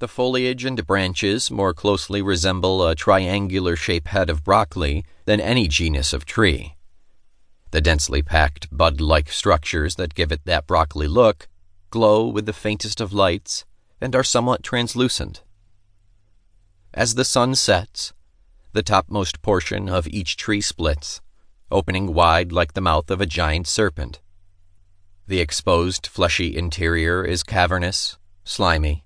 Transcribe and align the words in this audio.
The 0.00 0.08
foliage 0.08 0.64
and 0.64 0.86
branches 0.86 1.50
more 1.50 1.74
closely 1.74 2.22
resemble 2.22 2.86
a 2.86 2.94
triangular 2.94 3.74
shaped 3.74 4.08
head 4.08 4.30
of 4.30 4.44
broccoli 4.44 5.04
than 5.24 5.40
any 5.40 5.66
genus 5.66 6.12
of 6.12 6.24
tree. 6.24 6.76
The 7.72 7.80
densely 7.80 8.22
packed 8.22 8.68
bud 8.70 9.00
like 9.00 9.30
structures 9.30 9.96
that 9.96 10.14
give 10.14 10.30
it 10.30 10.44
that 10.44 10.66
broccoli 10.66 11.08
look 11.08 11.48
glow 11.90 12.28
with 12.28 12.46
the 12.46 12.52
faintest 12.52 13.00
of 13.00 13.12
lights 13.12 13.64
and 14.00 14.14
are 14.14 14.24
somewhat 14.24 14.62
translucent. 14.62 15.42
As 16.94 17.14
the 17.14 17.24
sun 17.24 17.54
sets, 17.54 18.12
the 18.72 18.82
topmost 18.82 19.42
portion 19.42 19.88
of 19.88 20.06
each 20.06 20.36
tree 20.36 20.60
splits, 20.60 21.20
opening 21.70 22.14
wide 22.14 22.52
like 22.52 22.74
the 22.74 22.80
mouth 22.80 23.10
of 23.10 23.20
a 23.20 23.26
giant 23.26 23.66
serpent. 23.66 24.20
The 25.26 25.40
exposed 25.40 26.06
fleshy 26.06 26.56
interior 26.56 27.24
is 27.24 27.42
cavernous, 27.42 28.16
slimy. 28.44 29.04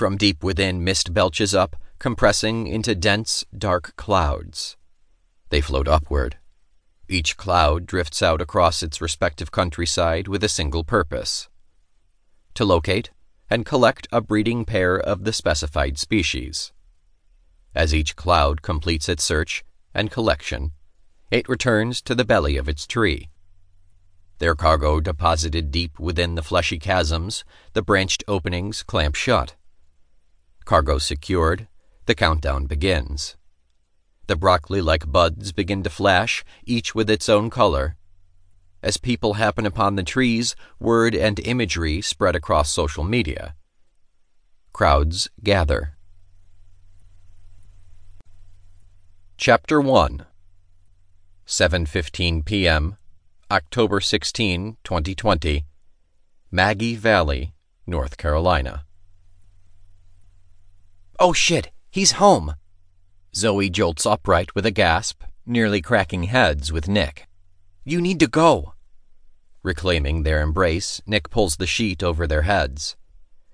From 0.00 0.16
deep 0.16 0.42
within, 0.42 0.82
mist 0.82 1.12
belches 1.12 1.54
up, 1.54 1.76
compressing 1.98 2.66
into 2.66 2.94
dense, 2.94 3.44
dark 3.54 3.94
clouds. 3.96 4.78
They 5.50 5.60
float 5.60 5.86
upward. 5.86 6.38
Each 7.06 7.36
cloud 7.36 7.84
drifts 7.84 8.22
out 8.22 8.40
across 8.40 8.82
its 8.82 9.02
respective 9.02 9.52
countryside 9.52 10.26
with 10.26 10.42
a 10.42 10.48
single 10.48 10.84
purpose 10.84 11.50
to 12.54 12.64
locate 12.64 13.10
and 13.50 13.66
collect 13.66 14.08
a 14.10 14.22
breeding 14.22 14.64
pair 14.64 14.98
of 14.98 15.24
the 15.24 15.34
specified 15.34 15.98
species. 15.98 16.72
As 17.74 17.94
each 17.94 18.16
cloud 18.16 18.62
completes 18.62 19.06
its 19.06 19.22
search 19.22 19.66
and 19.92 20.10
collection, 20.10 20.70
it 21.30 21.46
returns 21.46 22.00
to 22.00 22.14
the 22.14 22.24
belly 22.24 22.56
of 22.56 22.70
its 22.70 22.86
tree. 22.86 23.28
Their 24.38 24.54
cargo 24.54 24.98
deposited 25.00 25.70
deep 25.70 26.00
within 26.00 26.36
the 26.36 26.42
fleshy 26.42 26.78
chasms, 26.78 27.44
the 27.74 27.82
branched 27.82 28.24
openings 28.26 28.82
clamp 28.82 29.14
shut. 29.14 29.56
Cargo 30.70 30.98
secured, 30.98 31.66
the 32.06 32.14
countdown 32.14 32.66
begins. 32.66 33.36
The 34.28 34.36
broccoli 34.36 34.80
like 34.80 35.10
buds 35.10 35.50
begin 35.50 35.82
to 35.82 35.90
flash, 35.90 36.44
each 36.64 36.94
with 36.94 37.10
its 37.10 37.28
own 37.28 37.50
color. 37.50 37.96
As 38.80 38.96
people 38.96 39.34
happen 39.34 39.66
upon 39.66 39.96
the 39.96 40.04
trees, 40.04 40.54
word 40.78 41.12
and 41.12 41.40
imagery 41.40 42.00
spread 42.00 42.36
across 42.36 42.70
social 42.70 43.02
media. 43.02 43.56
Crowds 44.72 45.28
gather. 45.42 45.96
Chapter 49.36 49.80
1 49.80 50.24
7:15 51.48 52.44
p.m. 52.44 52.96
October 53.50 54.00
16, 54.00 54.76
2020. 54.84 55.64
Maggie 56.52 56.94
Valley, 56.94 57.54
North 57.88 58.16
Carolina. 58.16 58.84
Oh 61.22 61.34
shit, 61.34 61.70
he's 61.90 62.12
home. 62.12 62.54
Zoe 63.36 63.68
jolts 63.68 64.06
upright 64.06 64.54
with 64.54 64.64
a 64.64 64.70
gasp, 64.70 65.22
nearly 65.44 65.82
cracking 65.82 66.22
heads 66.22 66.72
with 66.72 66.88
Nick. 66.88 67.28
You 67.84 68.00
need 68.00 68.18
to 68.20 68.26
go. 68.26 68.72
Reclaiming 69.62 70.22
their 70.22 70.40
embrace, 70.40 71.02
Nick 71.06 71.28
pulls 71.28 71.56
the 71.56 71.66
sheet 71.66 72.02
over 72.02 72.26
their 72.26 72.42
heads. 72.42 72.96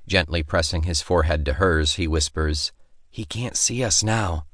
Gently 0.07 0.45
pressing 0.45 0.85
his 0.85 1.03
forehead 1.03 1.45
to 1.47 1.55
hers, 1.55 1.95
he 1.95 2.07
whispers, 2.07 2.71
He 3.11 3.25
can't 3.25 3.57
see 3.57 3.83
us 3.83 4.05
now. 4.05 4.47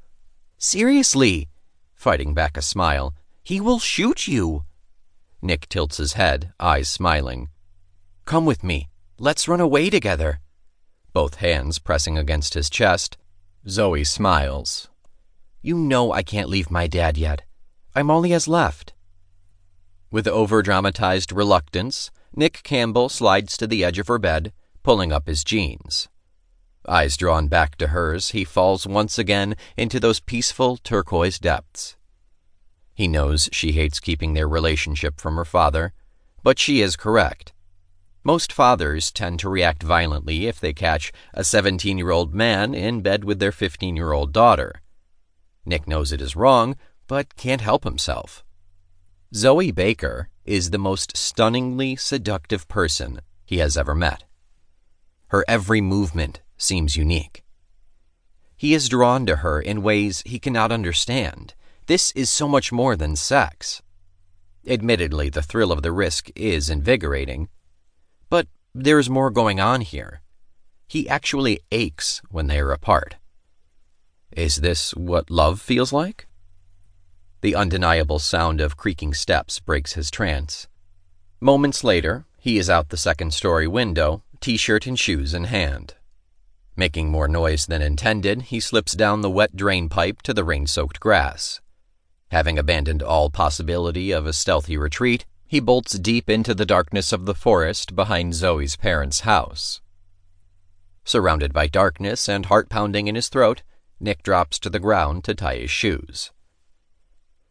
Seriously, 0.57 1.49
fighting 1.93 2.33
back 2.33 2.57
a 2.57 2.63
smile, 2.63 3.13
he 3.43 3.61
will 3.61 3.77
shoot 3.77 4.27
you. 4.27 4.63
Nick 5.39 5.69
tilts 5.69 5.97
his 5.97 6.13
head, 6.13 6.51
eyes 6.59 6.89
smiling. 6.89 7.49
Come 8.25 8.47
with 8.47 8.63
me. 8.63 8.89
Let's 9.19 9.47
run 9.47 9.61
away 9.61 9.91
together. 9.91 10.39
Both 11.13 11.35
hands 11.35 11.77
pressing 11.79 12.17
against 12.17 12.55
his 12.55 12.69
chest, 12.69 13.17
Zoe 13.69 14.03
smiles. 14.03 14.89
You 15.61 15.77
know 15.77 16.11
I 16.11 16.23
can't 16.23 16.49
leave 16.49 16.71
my 16.71 16.87
dad 16.87 17.17
yet. 17.17 17.43
I'm 17.95 18.09
all 18.09 18.23
he 18.23 18.31
has 18.31 18.47
left. 18.47 18.93
With 20.11 20.27
over-dramatized 20.27 21.31
reluctance, 21.31 22.11
Nick 22.35 22.61
Campbell 22.63 23.09
slides 23.09 23.55
to 23.57 23.67
the 23.67 23.83
edge 23.83 23.99
of 23.99 24.07
her 24.07 24.17
bed, 24.17 24.51
pulling 24.81 25.11
up 25.11 25.27
his 25.27 25.43
jeans. 25.43 26.09
Eyes 26.87 27.15
drawn 27.15 27.47
back 27.47 27.77
to 27.77 27.87
hers, 27.87 28.31
he 28.31 28.43
falls 28.43 28.85
once 28.85 29.17
again 29.17 29.55
into 29.77 29.99
those 29.99 30.19
peaceful 30.19 30.77
turquoise 30.77 31.39
depths. 31.39 31.95
He 32.93 33.07
knows 33.07 33.49
she 33.51 33.71
hates 33.71 33.99
keeping 33.99 34.33
their 34.33 34.47
relationship 34.47 35.21
from 35.21 35.35
her 35.35 35.45
father, 35.45 35.93
but 36.43 36.59
she 36.59 36.81
is 36.81 36.95
correct. 36.95 37.53
Most 38.25 38.53
fathers 38.53 39.11
tend 39.11 39.39
to 39.39 39.49
react 39.49 39.83
violently 39.83 40.47
if 40.47 40.57
they 40.57 40.71
catch 40.71 41.11
a 41.33 41.43
17 41.43 41.97
year 41.97 42.11
old 42.11 42.33
man 42.33 42.73
in 42.73 43.01
bed 43.01 43.25
with 43.25 43.39
their 43.39 43.51
15 43.51 43.97
year 43.97 44.13
old 44.13 44.31
daughter. 44.31 44.81
Nick 45.65 45.87
knows 45.87 46.11
it 46.11 46.21
is 46.21 46.35
wrong, 46.35 46.77
but 47.07 47.35
can't 47.35 47.61
help 47.61 47.83
himself. 47.83 48.43
Zoe 49.35 49.71
Baker 49.71 50.29
is 50.45 50.69
the 50.69 50.77
most 50.77 51.17
stunningly 51.17 51.97
seductive 51.97 52.67
person 52.69 53.19
he 53.45 53.57
has 53.57 53.75
ever 53.75 53.93
met. 53.93 54.23
Her 55.27 55.43
every 55.47 55.81
movement 55.81 56.41
seems 56.57 56.95
unique. 56.95 57.43
He 58.55 58.73
is 58.73 58.87
drawn 58.87 59.25
to 59.25 59.37
her 59.37 59.59
in 59.59 59.83
ways 59.83 60.23
he 60.25 60.39
cannot 60.39 60.71
understand. 60.71 61.55
This 61.87 62.11
is 62.11 62.29
so 62.29 62.47
much 62.47 62.71
more 62.71 62.95
than 62.95 63.17
sex. 63.17 63.81
Admittedly, 64.65 65.29
the 65.29 65.41
thrill 65.41 65.73
of 65.73 65.81
the 65.81 65.91
risk 65.91 66.29
is 66.35 66.69
invigorating, 66.69 67.49
there 68.75 68.99
is 68.99 69.09
more 69.09 69.29
going 69.29 69.59
on 69.59 69.81
here. 69.81 70.21
He 70.87 71.07
actually 71.07 71.59
aches 71.71 72.21
when 72.29 72.47
they 72.47 72.59
are 72.59 72.71
apart. 72.71 73.15
Is 74.31 74.57
this 74.57 74.95
what 74.95 75.29
love 75.29 75.61
feels 75.61 75.93
like? 75.93 76.27
The 77.41 77.55
undeniable 77.55 78.19
sound 78.19 78.61
of 78.61 78.77
creaking 78.77 79.13
steps 79.13 79.59
breaks 79.59 79.93
his 79.93 80.09
trance. 80.09 80.67
Moments 81.39 81.83
later, 81.83 82.25
he 82.39 82.57
is 82.57 82.69
out 82.69 82.89
the 82.89 82.97
second 82.97 83.33
story 83.33 83.67
window, 83.67 84.23
t 84.39 84.57
shirt 84.57 84.87
and 84.87 84.97
shoes 84.97 85.33
in 85.33 85.45
hand. 85.45 85.95
Making 86.75 87.11
more 87.11 87.27
noise 87.27 87.67
than 87.67 87.83
intended, 87.83 88.43
he 88.43 88.59
slips 88.59 88.93
down 88.93 89.21
the 89.21 89.29
wet 89.29 89.55
drain 89.55 89.89
pipe 89.89 90.23
to 90.23 90.33
the 90.33 90.43
rain 90.43 90.65
soaked 90.65 90.99
grass. 90.99 91.61
Having 92.31 92.57
abandoned 92.57 93.03
all 93.03 93.29
possibility 93.29 94.11
of 94.11 94.25
a 94.25 94.33
stealthy 94.33 94.75
retreat, 94.77 95.25
he 95.53 95.59
bolts 95.59 95.99
deep 95.99 96.31
into 96.31 96.55
the 96.55 96.65
darkness 96.65 97.13
of 97.13 97.27
the 97.27 97.35
forest 97.35 97.95
behind 97.95 98.33
Zoe's 98.33 98.75
parents' 98.75 99.19
house. 99.19 99.81
Surrounded 101.05 101.53
by 101.53 101.67
darkness 101.67 102.27
and 102.27 102.47
heart 102.47 102.69
pounding 102.69 103.07
in 103.07 103.13
his 103.13 103.29
throat, 103.29 103.61
Nick 103.99 104.23
drops 104.23 104.57
to 104.57 104.67
the 104.67 104.79
ground 104.79 105.23
to 105.23 105.35
tie 105.35 105.57
his 105.57 105.69
shoes. 105.69 106.31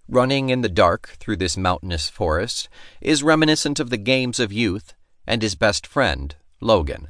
Running 0.09 0.51
in 0.51 0.63
the 0.63 0.69
dark 0.69 1.17
through 1.21 1.37
this 1.37 1.57
mountainous 1.57 2.09
forest 2.09 2.69
is 3.01 3.23
reminiscent 3.23 3.79
of 3.79 3.91
the 3.91 3.99
games 3.99 4.41
of 4.41 4.53
youth 4.53 4.95
and 5.25 5.41
his 5.41 5.55
best 5.55 5.87
friend, 5.87 6.35
Logan. 6.61 7.07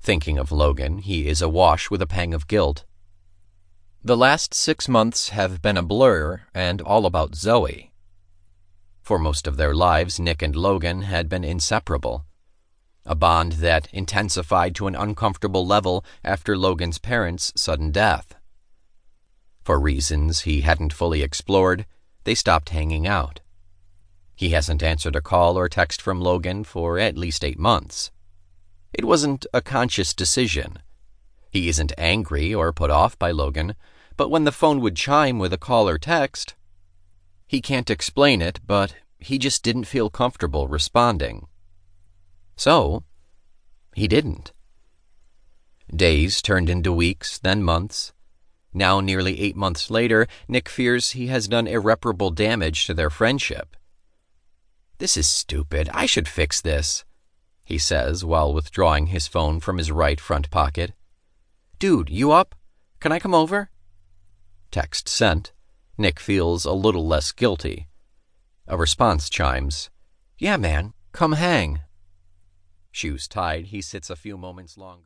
Thinking 0.00 0.38
of 0.38 0.52
Logan, 0.52 0.98
he 0.98 1.26
is 1.26 1.42
awash 1.42 1.90
with 1.90 2.00
a 2.00 2.06
pang 2.06 2.32
of 2.32 2.46
guilt. 2.46 2.84
The 4.04 4.16
last 4.16 4.54
six 4.54 4.88
months 4.88 5.30
have 5.30 5.60
been 5.60 5.76
a 5.76 5.82
blur 5.82 6.42
and 6.54 6.80
all 6.80 7.04
about 7.04 7.34
Zoe. 7.34 7.91
For 9.12 9.18
most 9.18 9.46
of 9.46 9.58
their 9.58 9.74
lives, 9.74 10.18
Nick 10.18 10.40
and 10.40 10.56
Logan 10.56 11.02
had 11.02 11.28
been 11.28 11.44
inseparable. 11.44 12.24
A 13.04 13.14
bond 13.14 13.60
that 13.60 13.86
intensified 13.92 14.74
to 14.76 14.86
an 14.86 14.94
uncomfortable 14.94 15.66
level 15.66 16.02
after 16.24 16.56
Logan's 16.56 16.96
parents' 16.96 17.52
sudden 17.54 17.90
death. 17.90 18.34
For 19.64 19.78
reasons 19.78 20.40
he 20.48 20.62
hadn't 20.62 20.94
fully 20.94 21.20
explored, 21.20 21.84
they 22.24 22.34
stopped 22.34 22.70
hanging 22.70 23.06
out. 23.06 23.42
He 24.34 24.52
hasn't 24.52 24.82
answered 24.82 25.14
a 25.14 25.20
call 25.20 25.58
or 25.58 25.68
text 25.68 26.00
from 26.00 26.18
Logan 26.18 26.64
for 26.64 26.98
at 26.98 27.18
least 27.18 27.44
eight 27.44 27.58
months. 27.58 28.10
It 28.94 29.04
wasn't 29.04 29.44
a 29.52 29.60
conscious 29.60 30.14
decision. 30.14 30.78
He 31.50 31.68
isn't 31.68 31.92
angry 31.98 32.54
or 32.54 32.72
put 32.72 32.88
off 32.88 33.18
by 33.18 33.30
Logan, 33.30 33.74
but 34.16 34.30
when 34.30 34.44
the 34.44 34.52
phone 34.52 34.80
would 34.80 34.96
chime 34.96 35.38
with 35.38 35.52
a 35.52 35.58
call 35.58 35.86
or 35.86 35.98
text, 35.98 36.54
he 37.52 37.60
can't 37.60 37.90
explain 37.90 38.40
it, 38.40 38.60
but 38.66 38.94
he 39.18 39.36
just 39.36 39.62
didn't 39.62 39.84
feel 39.84 40.08
comfortable 40.08 40.68
responding. 40.68 41.46
So, 42.56 43.04
he 43.94 44.08
didn't. 44.08 44.52
Days 45.94 46.40
turned 46.40 46.70
into 46.70 46.90
weeks, 46.90 47.38
then 47.38 47.62
months. 47.62 48.14
Now, 48.72 49.00
nearly 49.00 49.38
eight 49.38 49.54
months 49.54 49.90
later, 49.90 50.26
Nick 50.48 50.66
fears 50.66 51.10
he 51.10 51.26
has 51.26 51.46
done 51.46 51.66
irreparable 51.66 52.30
damage 52.30 52.86
to 52.86 52.94
their 52.94 53.10
friendship. 53.10 53.76
This 54.96 55.18
is 55.18 55.26
stupid. 55.26 55.90
I 55.92 56.06
should 56.06 56.28
fix 56.28 56.62
this, 56.62 57.04
he 57.64 57.76
says 57.76 58.24
while 58.24 58.54
withdrawing 58.54 59.08
his 59.08 59.28
phone 59.28 59.60
from 59.60 59.76
his 59.76 59.92
right 59.92 60.18
front 60.18 60.50
pocket. 60.50 60.94
Dude, 61.78 62.08
you 62.08 62.32
up? 62.32 62.54
Can 62.98 63.12
I 63.12 63.18
come 63.18 63.34
over? 63.34 63.68
Text 64.70 65.06
sent. 65.06 65.52
Nick 66.02 66.18
feels 66.18 66.64
a 66.64 66.72
little 66.72 67.06
less 67.06 67.30
guilty. 67.30 67.86
A 68.66 68.76
response 68.76 69.30
chimes. 69.30 69.88
Yeah, 70.36 70.56
man, 70.56 70.94
come 71.12 71.34
hang. 71.34 71.82
Shoes 72.90 73.28
tied, 73.28 73.66
he 73.66 73.80
sits 73.80 74.10
a 74.10 74.16
few 74.16 74.36
moments 74.36 74.76
longer. 74.76 75.00